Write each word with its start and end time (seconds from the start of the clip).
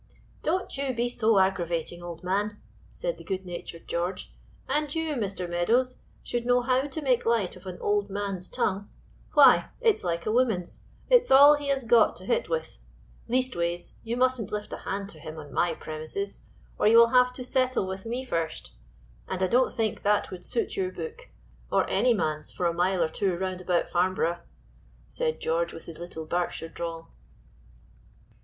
"Don't 0.41 0.75
you 0.79 0.95
be 0.95 1.07
so 1.09 1.37
aggravating, 1.37 2.01
old 2.01 2.23
man," 2.23 2.59
said 2.89 3.19
the 3.19 3.23
good 3.23 3.45
natured 3.45 3.87
George, 3.87 4.33
"and 4.67 4.91
you, 4.95 5.13
Mr. 5.13 5.47
Meadows, 5.47 5.97
should 6.23 6.43
know 6.43 6.61
how 6.61 6.87
to 6.87 7.01
make 7.03 7.23
light 7.23 7.55
of 7.55 7.67
an 7.67 7.77
old 7.79 8.09
man's 8.09 8.47
tongue; 8.47 8.89
why 9.35 9.69
it's 9.79 10.03
like 10.03 10.25
a 10.25 10.31
woman's, 10.31 10.79
it's 11.11 11.29
all 11.29 11.53
he 11.53 11.67
has 11.67 11.83
got 11.85 12.15
to 12.15 12.25
hit 12.25 12.49
with; 12.49 12.79
leastways 13.27 13.93
you 14.03 14.17
mustn't 14.17 14.51
lift 14.51 14.71
hand 14.73 15.07
to 15.09 15.19
him 15.19 15.37
on 15.37 15.53
my 15.53 15.75
premises, 15.75 16.45
or 16.79 16.87
you 16.87 16.97
will 16.97 17.09
have 17.09 17.31
to 17.33 17.43
settle 17.43 17.85
with 17.85 18.03
me 18.03 18.25
first; 18.25 18.71
and 19.27 19.43
I 19.43 19.47
don't 19.47 19.71
think 19.71 20.01
that 20.01 20.31
would 20.31 20.43
suit 20.43 20.75
your 20.75 20.91
book 20.91 21.29
or 21.71 21.87
any 21.87 22.15
man's 22.15 22.51
for 22.51 22.65
a 22.65 22.73
mile 22.73 23.03
or 23.03 23.07
two 23.07 23.37
round 23.37 23.61
about 23.61 23.87
Farnborough," 23.91 24.39
said 25.07 25.39
George 25.39 25.73
with 25.73 25.85
his 25.85 25.99
little 25.99 26.25
Berkshire 26.25 26.69
drawl. 26.69 27.11